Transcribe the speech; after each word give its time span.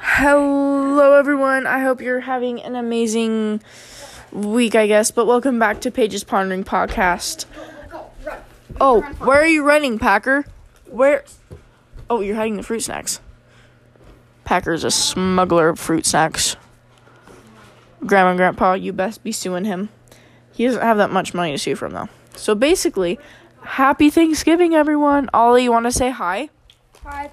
Hello, 0.00 1.14
everyone. 1.18 1.66
I 1.66 1.80
hope 1.80 2.00
you're 2.00 2.20
having 2.20 2.62
an 2.62 2.76
amazing 2.76 3.60
week, 4.32 4.74
I 4.74 4.86
guess. 4.86 5.10
But 5.10 5.26
welcome 5.26 5.58
back 5.58 5.80
to 5.80 5.90
Paige's 5.90 6.22
Pondering 6.24 6.64
Podcast. 6.64 7.46
Oh, 8.80 9.00
where 9.18 9.40
are 9.40 9.46
you 9.46 9.64
running, 9.64 9.98
Packer? 9.98 10.44
Where? 10.86 11.24
Oh, 12.08 12.20
you're 12.20 12.36
hiding 12.36 12.56
the 12.56 12.62
fruit 12.62 12.80
snacks. 12.80 13.20
Packer's 14.44 14.84
a 14.84 14.90
smuggler 14.90 15.68
of 15.68 15.78
fruit 15.78 16.06
snacks. 16.06 16.56
Grandma 18.06 18.30
and 18.30 18.38
Grandpa, 18.38 18.74
you 18.74 18.92
best 18.92 19.24
be 19.24 19.32
suing 19.32 19.64
him. 19.64 19.88
He 20.52 20.64
doesn't 20.64 20.80
have 20.80 20.98
that 20.98 21.10
much 21.10 21.34
money 21.34 21.52
to 21.52 21.58
sue 21.58 21.74
from, 21.74 21.92
though. 21.92 22.08
So 22.36 22.54
basically, 22.54 23.18
happy 23.62 24.10
Thanksgiving, 24.10 24.74
everyone. 24.74 25.28
Ollie, 25.34 25.64
you 25.64 25.72
want 25.72 25.86
to 25.86 25.92
say 25.92 26.10
hi? 26.10 26.50
Hi. 27.04 27.30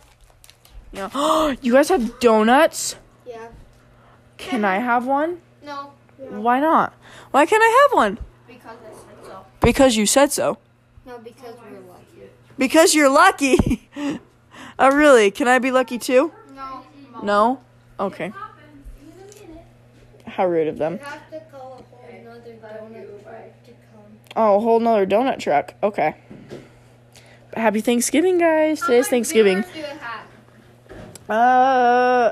You, 0.95 1.09
know, 1.13 1.55
you 1.61 1.73
guys 1.73 1.89
have 1.89 2.19
donuts? 2.19 2.95
Yeah. 3.25 3.47
Can 4.37 4.63
I 4.63 4.77
have 4.79 5.05
one? 5.05 5.41
No. 5.63 5.91
Why 6.17 6.59
not? 6.59 6.93
Why 7.31 7.45
can't 7.45 7.61
I 7.61 7.87
have 7.89 7.97
one? 7.97 8.17
Because 8.47 8.77
I 8.79 8.93
said 8.93 9.25
so. 9.25 9.45
Because 9.59 9.95
you 9.97 10.05
said 10.05 10.31
so. 10.31 10.57
No, 11.05 11.17
because 11.19 11.55
we're 11.69 11.79
lucky. 11.81 12.29
Because 12.57 12.95
you're 12.95 13.09
lucky. 13.09 13.89
oh, 14.79 14.91
really? 14.91 15.31
Can 15.31 15.47
I 15.47 15.59
be 15.59 15.71
lucky 15.71 15.97
too? 15.97 16.31
No. 16.55 16.85
No? 17.21 17.61
Okay. 17.99 18.31
How 20.25 20.47
rude 20.47 20.67
of 20.67 20.77
them. 20.77 20.93
You 20.93 20.99
have 20.99 21.29
to 21.31 21.39
call 21.51 21.79
a 21.79 21.83
whole 21.83 22.09
another 22.11 22.55
donut 22.55 23.19
truck 23.23 23.63
to 23.65 23.71
come. 23.71 24.19
Oh, 24.35 24.55
a 24.55 24.59
whole 24.59 24.79
nother 24.79 25.05
donut 25.05 25.39
truck. 25.39 25.73
Okay. 25.83 26.15
Happy 27.55 27.79
Thanksgiving, 27.79 28.37
guys. 28.37 28.81
Today's 28.81 29.07
Thanksgiving. 29.07 29.63
Uh, 31.29 32.31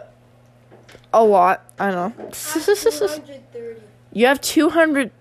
a 1.12 1.24
lot. 1.24 1.64
I 1.80 1.92
don't 1.92 2.18
know. 2.18 2.26
230. 2.32 3.82
you 4.12 4.26
have 4.28 4.40
200. 4.42 5.12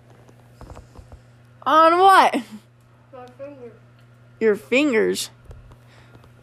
On 1.64 1.98
what? 1.98 2.34
My 3.12 3.26
finger. 3.38 3.72
Your 4.40 4.56
fingers. 4.56 5.30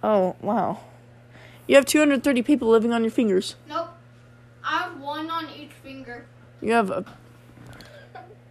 Oh, 0.02 0.36
wow. 0.42 0.80
You 1.68 1.76
have 1.76 1.86
230 1.86 2.42
people 2.42 2.70
living 2.70 2.94
on 2.94 3.03
your 3.03 3.12
fingers. 3.12 3.56
Nope. 3.68 3.90
I 4.64 4.84
have 4.84 5.00
one 5.00 5.30
on 5.30 5.48
each 5.50 5.72
finger. 5.84 6.25
You 6.62 6.73
have 6.73 6.90
a. 6.90 7.06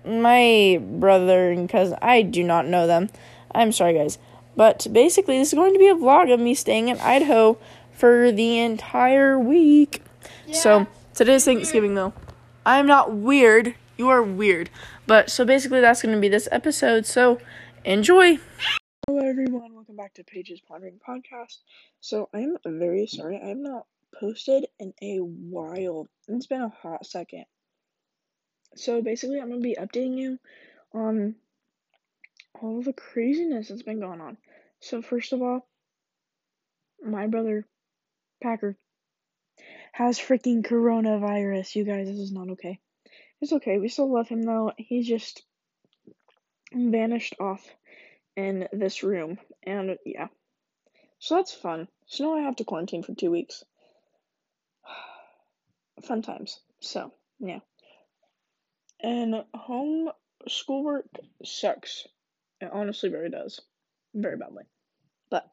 My 0.04 0.80
brother 0.80 1.50
and 1.50 1.68
cousin. 1.68 1.98
I 2.00 2.22
do 2.22 2.42
not 2.42 2.66
know 2.66 2.86
them. 2.86 3.08
I'm 3.54 3.72
sorry, 3.72 3.94
guys. 3.94 4.18
But 4.56 4.86
basically, 4.92 5.38
this 5.38 5.48
is 5.48 5.54
going 5.54 5.72
to 5.72 5.78
be 5.78 5.88
a 5.88 5.94
vlog 5.94 6.32
of 6.32 6.40
me 6.40 6.54
staying 6.54 6.88
in 6.88 6.98
Idaho 6.98 7.58
for 7.98 8.30
the 8.30 8.60
entire 8.60 9.36
week. 9.36 10.02
So, 10.52 10.86
today's 11.14 11.44
Thanksgiving, 11.44 11.96
though. 11.96 12.12
I'm 12.64 12.86
not 12.86 13.12
weird. 13.12 13.74
You 13.96 14.08
are 14.08 14.22
weird. 14.22 14.70
But, 15.08 15.30
so 15.30 15.44
basically, 15.44 15.80
that's 15.80 16.00
going 16.00 16.14
to 16.14 16.20
be 16.20 16.28
this 16.28 16.48
episode. 16.52 17.06
So, 17.06 17.40
enjoy. 17.84 18.38
Hello, 19.08 19.28
everyone. 19.28 19.74
Welcome 19.74 19.96
back 19.96 20.14
to 20.14 20.22
Paige's 20.22 20.60
Pondering 20.60 21.00
Podcast. 21.06 21.56
So, 22.00 22.28
I'm 22.32 22.56
very 22.64 23.08
sorry. 23.08 23.40
I 23.42 23.48
have 23.48 23.58
not 23.58 23.86
posted 24.20 24.66
in 24.78 24.94
a 25.02 25.18
while. 25.18 26.06
It's 26.28 26.46
been 26.46 26.62
a 26.62 26.68
hot 26.68 27.04
second. 27.04 27.46
So, 28.76 29.02
basically, 29.02 29.40
I'm 29.40 29.48
going 29.48 29.60
to 29.60 29.68
be 29.68 29.76
updating 29.76 30.16
you 30.16 30.38
on 30.94 31.34
all 32.62 32.80
the 32.80 32.92
craziness 32.92 33.68
that's 33.68 33.82
been 33.82 33.98
going 33.98 34.20
on. 34.20 34.36
So, 34.78 35.02
first 35.02 35.32
of 35.32 35.42
all, 35.42 35.66
my 37.04 37.26
brother, 37.26 37.66
Packer, 38.42 38.76
has 39.92 40.18
freaking 40.18 40.64
coronavirus. 40.64 41.74
You 41.74 41.84
guys, 41.84 42.06
this 42.08 42.18
is 42.18 42.32
not 42.32 42.50
okay. 42.50 42.78
It's 43.40 43.52
okay. 43.52 43.78
We 43.78 43.88
still 43.88 44.12
love 44.12 44.28
him, 44.28 44.42
though. 44.42 44.72
He's 44.76 45.06
just 45.06 45.42
vanished 46.72 47.34
off 47.40 47.64
in 48.36 48.68
this 48.72 49.02
room. 49.02 49.38
And 49.64 49.96
yeah. 50.04 50.28
So 51.18 51.36
that's 51.36 51.52
fun. 51.52 51.88
So 52.06 52.24
now 52.24 52.36
I 52.36 52.42
have 52.42 52.56
to 52.56 52.64
quarantine 52.64 53.02
for 53.02 53.14
two 53.14 53.30
weeks. 53.30 53.64
Fun 56.06 56.22
times. 56.22 56.60
So, 56.80 57.12
yeah. 57.40 57.58
And 59.00 59.44
home 59.54 60.10
schoolwork 60.46 61.06
sucks. 61.44 62.06
It 62.60 62.70
honestly 62.72 63.10
very 63.10 63.30
does. 63.30 63.60
Very 64.14 64.36
badly. 64.36 64.64
But, 65.30 65.48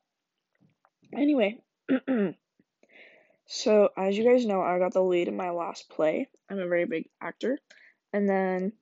anyway. 1.13 1.59
so, 3.47 3.89
as 3.97 4.17
you 4.17 4.23
guys 4.23 4.45
know, 4.45 4.61
I 4.61 4.79
got 4.79 4.93
the 4.93 5.03
lead 5.03 5.27
in 5.27 5.37
my 5.37 5.51
last 5.51 5.89
play. 5.89 6.29
I'm 6.49 6.59
a 6.59 6.67
very 6.67 6.85
big 6.85 7.09
actor. 7.21 7.59
And 8.13 8.29
then 8.29 8.73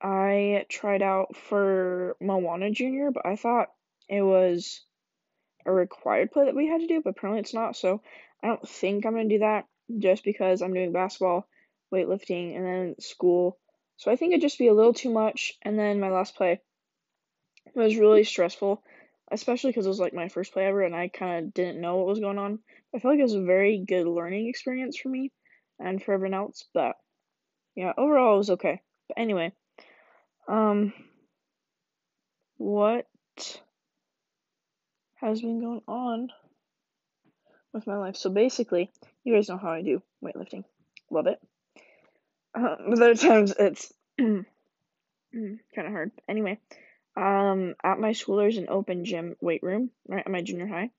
I 0.00 0.66
tried 0.68 1.02
out 1.02 1.36
for 1.36 2.16
Moana 2.20 2.70
Junior, 2.70 3.10
but 3.10 3.26
I 3.26 3.36
thought 3.36 3.68
it 4.08 4.22
was 4.22 4.82
a 5.66 5.72
required 5.72 6.30
play 6.30 6.44
that 6.46 6.54
we 6.54 6.68
had 6.68 6.80
to 6.80 6.86
do, 6.86 7.00
but 7.02 7.10
apparently 7.10 7.40
it's 7.40 7.54
not. 7.54 7.76
So 7.76 8.02
I 8.42 8.48
don't 8.48 8.68
think 8.68 9.04
I'm 9.04 9.14
gonna 9.14 9.28
do 9.28 9.38
that 9.38 9.66
just 9.98 10.24
because 10.24 10.62
I'm 10.62 10.74
doing 10.74 10.92
basketball, 10.92 11.48
weightlifting, 11.92 12.56
and 12.56 12.66
then 12.66 12.94
school. 13.00 13.58
So 13.96 14.10
I 14.10 14.16
think 14.16 14.32
it'd 14.32 14.42
just 14.42 14.58
be 14.58 14.68
a 14.68 14.74
little 14.74 14.94
too 14.94 15.10
much. 15.10 15.54
And 15.62 15.78
then 15.78 16.00
my 16.00 16.10
last 16.10 16.36
play 16.36 16.60
was 17.74 17.96
really 17.96 18.24
stressful, 18.24 18.82
especially 19.30 19.70
because 19.70 19.86
it 19.86 19.90
was 19.90 20.00
like 20.00 20.14
my 20.14 20.28
first 20.28 20.52
play 20.52 20.66
ever, 20.66 20.82
and 20.82 20.94
I 20.94 21.08
kind 21.08 21.44
of 21.44 21.54
didn't 21.54 21.80
know 21.80 21.96
what 21.96 22.06
was 22.06 22.20
going 22.20 22.38
on. 22.38 22.58
I 22.94 22.98
feel 22.98 23.10
like 23.10 23.20
it 23.20 23.24
was 23.24 23.34
a 23.34 23.42
very 23.42 23.78
good 23.78 24.06
learning 24.06 24.48
experience 24.48 24.96
for 24.96 25.08
me 25.08 25.32
and 25.78 26.02
for 26.02 26.12
everyone 26.12 26.34
else. 26.34 26.64
But 26.72 26.96
yeah, 27.74 27.92
overall 27.96 28.34
it 28.34 28.38
was 28.38 28.50
okay. 28.50 28.80
But 29.08 29.18
anyway. 29.18 29.52
Um, 30.46 30.92
what 32.58 33.06
has 35.16 35.40
been 35.40 35.60
going 35.60 35.82
on 35.88 36.28
with 37.72 37.86
my 37.86 37.96
life? 37.96 38.16
So 38.16 38.30
basically, 38.30 38.90
you 39.24 39.34
guys 39.34 39.48
know 39.48 39.56
how 39.56 39.70
I 39.70 39.82
do 39.82 40.02
weightlifting. 40.22 40.64
Love 41.10 41.26
it. 41.26 41.40
Uh, 42.54 42.76
but 42.88 43.02
other 43.02 43.14
times 43.14 43.52
it's 43.58 43.92
kind 44.18 44.46
of 45.32 45.86
hard. 45.86 46.12
Anyway, 46.28 46.58
um, 47.16 47.74
at 47.82 47.98
my 47.98 48.12
school 48.12 48.36
there's 48.36 48.58
an 48.58 48.68
open 48.68 49.04
gym 49.04 49.34
weight 49.40 49.62
room 49.62 49.90
right 50.06 50.24
at 50.24 50.30
my 50.30 50.42
junior 50.42 50.66
high, 50.66 50.90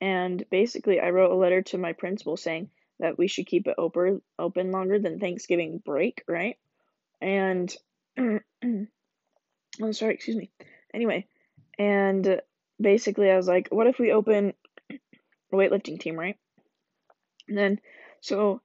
and 0.00 0.44
basically 0.50 1.00
I 1.00 1.10
wrote 1.10 1.32
a 1.32 1.36
letter 1.36 1.62
to 1.62 1.78
my 1.78 1.92
principal 1.92 2.36
saying 2.36 2.70
that 2.98 3.18
we 3.18 3.28
should 3.28 3.46
keep 3.46 3.66
it 3.66 3.74
open 3.78 4.22
open 4.38 4.70
longer 4.70 4.98
than 4.98 5.18
Thanksgiving 5.18 5.82
break, 5.84 6.22
right? 6.28 6.56
And 7.20 7.74
I'm 8.18 9.92
sorry, 9.92 10.14
excuse 10.14 10.36
me. 10.36 10.50
Anyway, 10.94 11.26
and 11.78 12.40
basically, 12.80 13.30
I 13.30 13.36
was 13.36 13.48
like, 13.48 13.68
what 13.70 13.86
if 13.86 13.98
we 13.98 14.12
open 14.12 14.54
a 14.90 15.56
weightlifting 15.56 16.00
team, 16.00 16.18
right? 16.18 16.36
And 17.48 17.56
then, 17.56 17.80
so, 18.20 18.60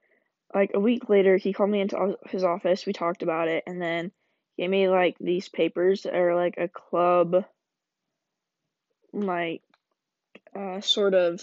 like, 0.54 0.72
a 0.74 0.80
week 0.80 1.10
later, 1.10 1.38
he 1.38 1.54
called 1.54 1.70
me 1.70 1.82
into 1.82 2.18
his 2.30 2.44
office. 2.44 2.86
We 2.86 2.94
talked 2.94 3.24
about 3.24 3.48
it, 3.48 3.64
and 3.68 3.82
then 3.82 4.12
gave 4.58 4.70
me, 4.70 4.88
like, 4.88 5.18
these 5.20 5.50
papers 5.50 6.04
that 6.04 6.16
are, 6.16 6.36
like, 6.36 6.56
a 6.58 6.68
club, 6.68 7.46
like, 9.14 9.62
uh, 10.56 10.82
sort 10.82 11.14
of 11.14 11.42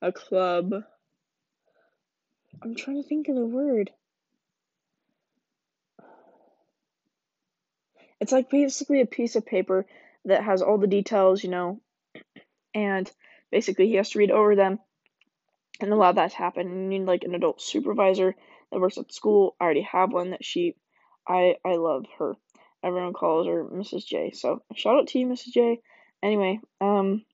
a 0.00 0.12
club. 0.12 0.72
I'm 2.62 2.74
trying 2.74 3.02
to 3.02 3.08
think 3.08 3.28
of 3.28 3.34
the 3.34 3.46
word. 3.46 3.90
It's 8.20 8.32
like 8.32 8.50
basically 8.50 9.00
a 9.00 9.06
piece 9.06 9.36
of 9.36 9.46
paper 9.46 9.86
that 10.24 10.42
has 10.42 10.62
all 10.62 10.78
the 10.78 10.86
details, 10.86 11.42
you 11.42 11.50
know, 11.50 11.80
and 12.74 13.10
basically 13.50 13.88
he 13.88 13.94
has 13.94 14.10
to 14.10 14.18
read 14.18 14.30
over 14.30 14.56
them 14.56 14.78
and 15.80 15.92
allow 15.92 16.12
that 16.12 16.32
to 16.32 16.36
happen. 16.36 16.68
You 16.68 16.98
need 16.98 17.06
like 17.06 17.24
an 17.24 17.34
adult 17.34 17.62
supervisor 17.62 18.34
that 18.70 18.80
works 18.80 18.98
at 18.98 19.12
school. 19.12 19.54
I 19.60 19.64
already 19.64 19.82
have 19.82 20.12
one 20.12 20.30
that 20.30 20.44
she, 20.44 20.74
I 21.26 21.56
I 21.64 21.76
love 21.76 22.06
her. 22.18 22.34
Everyone 22.82 23.12
calls 23.12 23.46
her 23.46 23.64
Mrs. 23.64 24.06
J. 24.06 24.32
So 24.32 24.62
shout 24.74 24.96
out 24.96 25.08
to 25.08 25.18
you, 25.18 25.26
Mrs. 25.26 25.52
J. 25.52 25.80
Anyway, 26.22 26.60
um, 26.80 27.24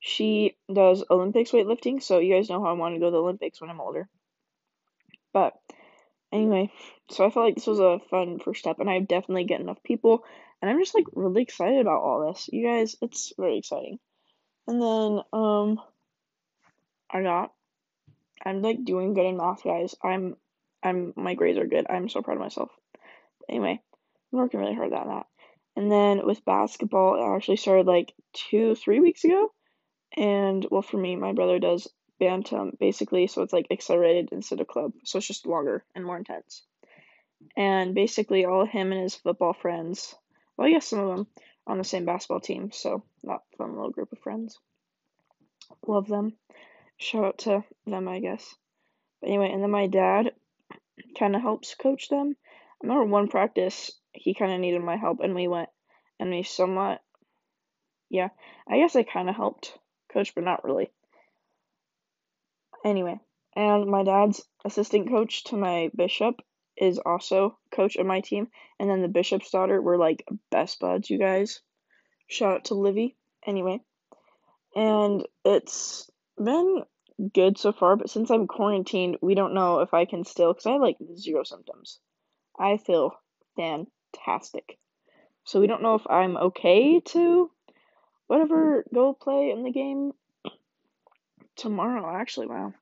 she 0.00 0.56
does 0.72 1.04
Olympics 1.10 1.50
weightlifting, 1.50 2.02
so 2.02 2.18
you 2.18 2.34
guys 2.34 2.48
know 2.48 2.62
how 2.62 2.70
I 2.70 2.74
want 2.74 2.94
to 2.94 3.00
go 3.00 3.06
to 3.06 3.12
the 3.12 3.18
Olympics 3.18 3.60
when 3.60 3.70
I'm 3.70 3.80
older. 3.80 4.08
But 5.32 5.54
Anyway, 6.30 6.70
so 7.10 7.24
I 7.24 7.30
felt 7.30 7.46
like 7.46 7.54
this 7.54 7.66
was 7.66 7.80
a 7.80 8.00
fun 8.10 8.38
first 8.38 8.60
step, 8.60 8.80
and 8.80 8.90
I 8.90 8.98
definitely 9.00 9.44
get 9.44 9.60
enough 9.60 9.82
people, 9.82 10.24
and 10.60 10.70
I'm 10.70 10.78
just 10.78 10.94
like 10.94 11.06
really 11.14 11.42
excited 11.42 11.80
about 11.80 12.02
all 12.02 12.26
this. 12.26 12.50
You 12.52 12.66
guys, 12.66 12.96
it's 13.00 13.32
very 13.38 13.58
exciting. 13.58 13.98
And 14.66 14.82
then, 14.82 15.20
um, 15.32 15.80
I 17.10 17.22
got, 17.22 17.52
I'm 18.44 18.60
like 18.60 18.84
doing 18.84 19.14
good 19.14 19.24
in 19.24 19.38
math, 19.38 19.64
guys. 19.64 19.94
I'm, 20.04 20.36
I'm, 20.82 21.14
my 21.16 21.32
grades 21.32 21.58
are 21.58 21.66
good. 21.66 21.86
I'm 21.88 22.10
so 22.10 22.20
proud 22.20 22.36
of 22.36 22.42
myself. 22.42 22.70
But 22.92 23.46
anyway, 23.48 23.80
I'm 24.32 24.38
working 24.38 24.60
really 24.60 24.74
hard 24.74 24.92
on 24.92 25.08
that. 25.08 25.26
And 25.76 25.90
then 25.90 26.26
with 26.26 26.44
basketball, 26.44 27.14
it 27.14 27.36
actually 27.36 27.56
started 27.56 27.86
like 27.86 28.12
two, 28.34 28.74
three 28.74 29.00
weeks 29.00 29.24
ago. 29.24 29.50
And 30.16 30.66
well, 30.70 30.82
for 30.82 30.96
me, 30.96 31.16
my 31.16 31.32
brother 31.32 31.58
does 31.58 31.88
bantam 32.18 32.76
basically, 32.78 33.26
so 33.26 33.42
it's 33.42 33.52
like 33.52 33.66
accelerated 33.70 34.30
instead 34.32 34.60
of 34.60 34.66
club, 34.66 34.92
so 35.04 35.18
it's 35.18 35.26
just 35.26 35.46
longer 35.46 35.84
and 35.94 36.04
more 36.04 36.16
intense. 36.16 36.62
And 37.56 37.94
basically, 37.94 38.44
all 38.44 38.66
him 38.66 38.92
and 38.92 39.02
his 39.02 39.14
football 39.14 39.52
friends, 39.52 40.14
well, 40.56 40.66
I 40.66 40.72
guess 40.72 40.86
some 40.86 41.00
of 41.00 41.16
them 41.16 41.26
on 41.66 41.78
the 41.78 41.84
same 41.84 42.04
basketball 42.04 42.40
team, 42.40 42.70
so 42.72 43.04
that 43.24 43.40
fun 43.56 43.74
little 43.74 43.90
group 43.90 44.12
of 44.12 44.18
friends. 44.18 44.58
Love 45.86 46.08
them. 46.08 46.34
Shout 46.96 47.24
out 47.24 47.38
to 47.38 47.64
them, 47.86 48.08
I 48.08 48.18
guess. 48.20 48.56
But 49.20 49.28
anyway, 49.28 49.50
and 49.52 49.62
then 49.62 49.70
my 49.70 49.86
dad 49.86 50.32
kind 51.18 51.36
of 51.36 51.42
helps 51.42 51.74
coach 51.74 52.08
them. 52.08 52.36
I 52.82 52.86
remember 52.86 53.04
one 53.04 53.28
practice, 53.28 53.92
he 54.12 54.34
kind 54.34 54.52
of 54.52 54.60
needed 54.60 54.82
my 54.82 54.96
help, 54.96 55.20
and 55.20 55.34
we 55.34 55.46
went, 55.46 55.68
and 56.18 56.30
we 56.30 56.42
somewhat, 56.42 57.02
yeah, 58.08 58.28
I 58.68 58.78
guess 58.78 58.96
I 58.96 59.02
kind 59.02 59.28
of 59.28 59.36
helped 59.36 59.78
coach, 60.12 60.34
but 60.34 60.44
not 60.44 60.64
really. 60.64 60.90
Anyway, 62.84 63.18
and 63.56 63.86
my 63.86 64.04
dad's 64.04 64.42
assistant 64.64 65.08
coach 65.08 65.44
to 65.44 65.56
my 65.56 65.90
bishop 65.94 66.36
is 66.76 66.98
also 66.98 67.58
coach 67.72 67.96
of 67.96 68.06
my 68.06 68.20
team, 68.20 68.48
and 68.78 68.88
then 68.88 69.02
the 69.02 69.08
bishop's 69.08 69.50
daughter, 69.50 69.82
we're 69.82 69.96
like 69.96 70.24
best 70.50 70.78
buds, 70.78 71.10
you 71.10 71.18
guys. 71.18 71.60
Shout 72.28 72.54
out 72.54 72.64
to 72.66 72.74
Livy. 72.74 73.16
Anyway, 73.46 73.80
and 74.76 75.26
it's 75.44 76.10
been 76.36 76.82
good 77.34 77.58
so 77.58 77.72
far, 77.72 77.96
but 77.96 78.10
since 78.10 78.30
I'm 78.30 78.46
quarantined, 78.46 79.18
we 79.20 79.34
don't 79.34 79.54
know 79.54 79.80
if 79.80 79.94
I 79.94 80.04
can 80.04 80.24
still, 80.24 80.52
because 80.52 80.66
I 80.66 80.72
have 80.72 80.80
like 80.80 80.98
zero 81.16 81.42
symptoms. 81.44 81.98
I 82.58 82.76
feel 82.76 83.12
fantastic. 83.56 84.78
So 85.44 85.60
we 85.60 85.66
don't 85.66 85.82
know 85.82 85.94
if 85.94 86.06
I'm 86.08 86.36
okay 86.36 87.00
to 87.00 87.50
whatever 88.28 88.84
go 88.94 89.12
play 89.12 89.50
in 89.50 89.64
the 89.64 89.72
game 89.72 90.12
tomorrow, 91.56 92.16
actually. 92.16 92.46
Wow. 92.46 92.72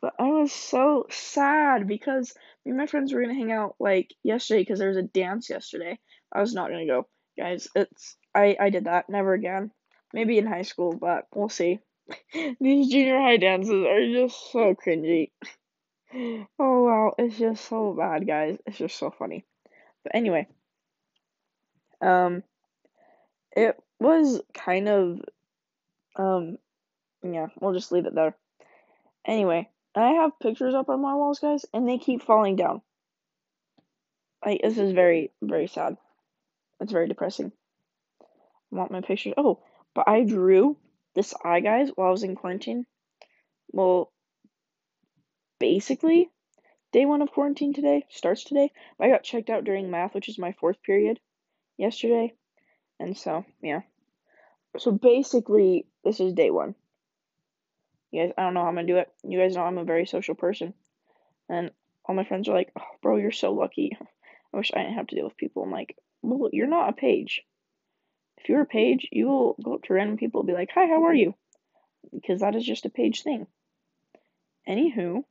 But 0.00 0.14
I 0.18 0.28
was 0.28 0.52
so 0.52 1.06
sad 1.10 1.86
because 1.86 2.32
me 2.64 2.70
and 2.70 2.78
my 2.78 2.86
friends 2.86 3.12
were 3.12 3.20
gonna 3.20 3.34
hang 3.34 3.52
out 3.52 3.74
like 3.78 4.14
yesterday 4.22 4.62
because 4.62 4.78
there 4.78 4.88
was 4.88 4.96
a 4.96 5.02
dance 5.02 5.50
yesterday. 5.50 5.98
I 6.32 6.40
was 6.40 6.54
not 6.54 6.70
gonna 6.70 6.86
go, 6.86 7.06
guys. 7.36 7.68
It's 7.74 8.16
I 8.34 8.56
I 8.58 8.70
did 8.70 8.84
that. 8.84 9.10
Never 9.10 9.34
again. 9.34 9.72
Maybe 10.14 10.38
in 10.38 10.46
high 10.46 10.62
school, 10.62 10.94
but 10.94 11.26
we'll 11.34 11.48
see. 11.48 11.80
These 12.60 12.88
junior 12.90 13.20
high 13.20 13.36
dances 13.36 13.84
are 13.84 14.06
just 14.12 14.52
so 14.52 14.74
cringy. 14.74 15.30
Oh 16.58 16.82
wow, 16.82 17.14
it's 17.18 17.38
just 17.38 17.68
so 17.68 17.94
bad, 17.96 18.26
guys. 18.26 18.58
It's 18.66 18.78
just 18.78 18.98
so 18.98 19.12
funny. 19.12 19.44
But 20.02 20.16
anyway, 20.16 20.48
um, 22.02 22.42
it 23.52 23.76
was 24.00 24.40
kind 24.54 24.88
of, 24.88 25.20
um, 26.16 26.58
yeah, 27.22 27.48
we'll 27.60 27.74
just 27.74 27.92
leave 27.92 28.06
it 28.06 28.14
there. 28.14 28.34
Anyway, 29.24 29.68
I 29.94 30.12
have 30.12 30.38
pictures 30.40 30.74
up 30.74 30.88
on 30.88 31.02
my 31.02 31.14
walls, 31.14 31.38
guys, 31.38 31.66
and 31.72 31.88
they 31.88 31.98
keep 31.98 32.22
falling 32.22 32.56
down. 32.56 32.80
Like, 34.44 34.62
this 34.62 34.78
is 34.78 34.92
very, 34.92 35.30
very 35.42 35.66
sad. 35.66 35.96
It's 36.80 36.92
very 36.92 37.08
depressing. 37.08 37.52
I 38.22 38.76
want 38.76 38.90
my 38.90 39.02
pictures. 39.02 39.34
Oh, 39.36 39.60
but 39.94 40.08
I 40.08 40.24
drew 40.24 40.76
this 41.14 41.34
eye, 41.44 41.60
guys, 41.60 41.90
while 41.94 42.08
I 42.08 42.12
was 42.12 42.22
in 42.22 42.36
quarantine. 42.36 42.86
Well, 43.72 44.10
basically, 45.58 46.30
day 46.92 47.04
one 47.04 47.20
of 47.20 47.30
quarantine 47.32 47.74
today 47.74 48.06
starts 48.08 48.44
today. 48.44 48.72
I 48.98 49.08
got 49.08 49.24
checked 49.24 49.50
out 49.50 49.64
during 49.64 49.90
math, 49.90 50.14
which 50.14 50.28
is 50.28 50.38
my 50.38 50.52
fourth 50.52 50.82
period, 50.82 51.20
yesterday. 51.76 52.32
And 52.98 53.16
so, 53.16 53.44
yeah. 53.62 53.80
So 54.78 54.92
basically, 54.92 55.86
this 56.04 56.20
is 56.20 56.32
day 56.32 56.50
one. 56.50 56.74
You 58.10 58.22
guys, 58.22 58.32
I 58.36 58.42
don't 58.42 58.54
know 58.54 58.62
how 58.62 58.68
I'm 58.68 58.74
gonna 58.74 58.86
do 58.86 58.98
it. 58.98 59.10
You 59.22 59.38
guys 59.38 59.54
know 59.54 59.62
I'm 59.62 59.78
a 59.78 59.84
very 59.84 60.06
social 60.06 60.34
person. 60.34 60.74
And 61.48 61.70
all 62.04 62.14
my 62.14 62.24
friends 62.24 62.48
are 62.48 62.54
like, 62.54 62.72
oh, 62.78 62.84
bro, 63.02 63.16
you're 63.16 63.32
so 63.32 63.52
lucky. 63.52 63.96
I 64.52 64.56
wish 64.56 64.70
I 64.74 64.82
didn't 64.82 64.94
have 64.94 65.08
to 65.08 65.16
deal 65.16 65.24
with 65.24 65.36
people. 65.36 65.62
I'm 65.62 65.70
like, 65.70 65.96
well, 66.22 66.50
you're 66.52 66.66
not 66.66 66.88
a 66.88 66.92
Paige. 66.92 67.42
If 68.38 68.48
you're 68.48 68.62
a 68.62 68.66
Paige, 68.66 69.08
you 69.12 69.26
will 69.26 69.56
go 69.62 69.74
up 69.74 69.82
to 69.84 69.94
random 69.94 70.16
people 70.16 70.40
and 70.40 70.46
be 70.46 70.54
like, 70.54 70.70
hi, 70.72 70.86
how 70.86 71.04
are 71.04 71.14
you? 71.14 71.34
Because 72.12 72.40
that 72.40 72.54
is 72.56 72.64
just 72.64 72.86
a 72.86 72.90
Paige 72.90 73.22
thing. 73.22 73.46
Anywho, 74.68 75.24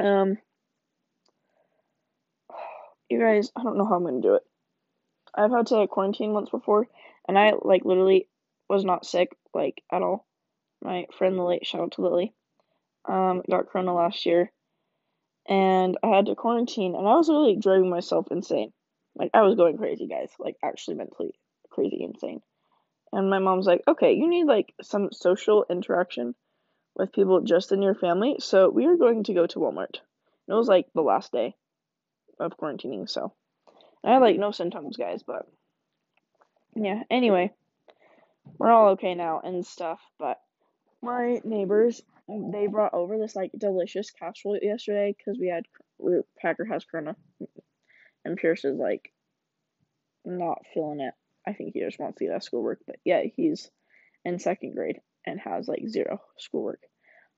um, 0.00 0.38
you 3.10 3.18
guys, 3.18 3.52
I 3.56 3.62
don't 3.62 3.76
know 3.78 3.86
how 3.86 3.96
I'm 3.96 4.04
gonna 4.04 4.20
do 4.20 4.34
it. 4.34 4.42
I've 5.34 5.50
had 5.50 5.66
to 5.68 5.86
quarantine 5.86 6.32
once 6.32 6.50
before, 6.50 6.88
and 7.26 7.38
I 7.38 7.52
like 7.62 7.84
literally 7.84 8.28
was 8.68 8.84
not 8.84 9.06
sick 9.06 9.36
like 9.54 9.82
at 9.90 10.02
all. 10.02 10.26
My 10.82 11.06
friend 11.16 11.36
Lily, 11.36 11.60
shout 11.62 11.80
out 11.80 11.92
to 11.92 12.02
Lily, 12.02 12.32
um, 13.04 13.42
got 13.48 13.68
corona 13.68 13.94
last 13.94 14.26
year, 14.26 14.50
and 15.48 15.96
I 16.02 16.08
had 16.08 16.26
to 16.26 16.34
quarantine, 16.34 16.94
and 16.94 17.06
I 17.06 17.16
was 17.16 17.28
really 17.28 17.56
driving 17.56 17.90
myself 17.90 18.28
insane. 18.30 18.72
Like 19.14 19.30
I 19.34 19.42
was 19.42 19.56
going 19.56 19.78
crazy, 19.78 20.06
guys. 20.06 20.30
Like 20.38 20.56
actually 20.62 20.96
mentally 20.96 21.34
crazy 21.70 22.02
insane. 22.02 22.40
And 23.12 23.28
my 23.28 23.38
mom's 23.38 23.66
like, 23.66 23.82
okay, 23.86 24.14
you 24.14 24.28
need 24.28 24.46
like 24.46 24.72
some 24.82 25.12
social 25.12 25.66
interaction 25.68 26.34
with 26.96 27.12
people 27.12 27.42
just 27.42 27.72
in 27.72 27.82
your 27.82 27.94
family. 27.94 28.36
So 28.40 28.70
we 28.70 28.86
are 28.86 28.96
going 28.96 29.24
to 29.24 29.34
go 29.34 29.46
to 29.46 29.58
Walmart. 29.58 30.00
And 30.46 30.54
it 30.54 30.54
was 30.54 30.68
like 30.68 30.86
the 30.94 31.02
last 31.02 31.32
day 31.32 31.54
of 32.40 32.56
quarantining, 32.56 33.08
so 33.08 33.32
I 34.04 34.18
like 34.18 34.38
no 34.38 34.50
symptoms, 34.50 34.96
guys, 34.96 35.22
but 35.22 35.46
yeah, 36.74 37.02
anyway, 37.10 37.52
we're 38.58 38.70
all 38.70 38.90
okay 38.90 39.14
now 39.14 39.40
and 39.44 39.64
stuff, 39.64 40.00
but 40.18 40.40
my 41.02 41.40
neighbors 41.44 42.02
they 42.28 42.66
brought 42.66 42.94
over 42.94 43.18
this 43.18 43.36
like 43.36 43.50
delicious 43.56 44.10
casserole 44.10 44.58
yesterday 44.60 45.14
because 45.16 45.38
we 45.38 45.48
had 45.48 45.64
Packer 46.40 46.64
has 46.64 46.84
Corona, 46.84 47.16
and 48.24 48.36
Pierce 48.36 48.64
is 48.64 48.78
like 48.78 49.12
not 50.24 50.62
feeling 50.72 51.00
it. 51.00 51.14
I 51.46 51.52
think 51.52 51.72
he 51.74 51.80
just 51.80 51.98
wants 51.98 52.18
to 52.18 52.24
get 52.24 52.34
out 52.34 52.44
schoolwork, 52.44 52.80
but 52.86 52.96
yeah, 53.04 53.22
he's 53.36 53.70
in 54.24 54.38
second 54.38 54.74
grade 54.74 55.00
and 55.26 55.40
has 55.40 55.68
like 55.68 55.88
zero 55.88 56.20
schoolwork. 56.38 56.80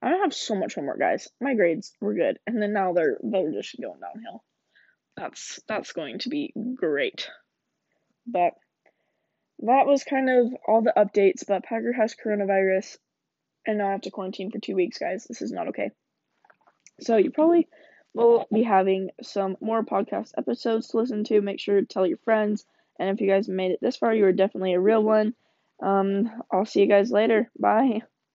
I 0.02 0.10
don't 0.10 0.22
have 0.22 0.34
so 0.34 0.54
much 0.54 0.74
homework, 0.74 0.98
guys. 0.98 1.28
My 1.40 1.54
grades 1.54 1.92
were 2.00 2.14
good, 2.14 2.38
and 2.46 2.60
then 2.60 2.72
now 2.72 2.92
they're 2.92 3.18
they're 3.22 3.52
just 3.52 3.80
going 3.80 4.00
downhill. 4.00 4.44
That's 5.16 5.60
that's 5.68 5.92
going 5.92 6.18
to 6.20 6.28
be 6.28 6.52
great. 6.74 7.28
But 8.26 8.54
that 9.60 9.86
was 9.86 10.04
kind 10.04 10.28
of 10.28 10.52
all 10.66 10.82
the 10.82 10.94
updates. 10.96 11.46
But 11.46 11.64
Packer 11.64 11.92
has 11.92 12.14
coronavirus, 12.14 12.96
and 13.66 13.78
now 13.78 13.88
I 13.88 13.92
have 13.92 14.02
to 14.02 14.10
quarantine 14.10 14.50
for 14.50 14.58
two 14.58 14.74
weeks, 14.74 14.98
guys. 14.98 15.24
This 15.24 15.42
is 15.42 15.52
not 15.52 15.68
okay. 15.68 15.90
So 17.00 17.16
you 17.16 17.30
probably 17.30 17.68
will 18.14 18.46
be 18.52 18.62
having 18.62 19.10
some 19.22 19.56
more 19.60 19.84
podcast 19.84 20.30
episodes 20.38 20.88
to 20.88 20.98
listen 20.98 21.24
to. 21.24 21.40
Make 21.40 21.60
sure 21.60 21.80
to 21.80 21.86
tell 21.86 22.06
your 22.06 22.18
friends. 22.18 22.64
And 22.98 23.10
if 23.10 23.20
you 23.20 23.28
guys 23.28 23.48
made 23.48 23.72
it 23.72 23.80
this 23.80 23.96
far, 23.96 24.14
you 24.14 24.24
are 24.26 24.32
definitely 24.32 24.74
a 24.74 24.80
real 24.80 25.02
one. 25.02 25.34
Um, 25.82 26.30
I'll 26.52 26.64
see 26.64 26.80
you 26.80 26.88
guys 26.88 27.10
later. 27.10 27.50
Bye. 27.58 28.02